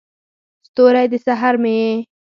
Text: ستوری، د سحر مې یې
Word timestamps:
ستوری، 0.67 1.05
د 1.11 1.13
سحر 1.25 1.55
مې 1.61 1.73
یې 1.81 1.91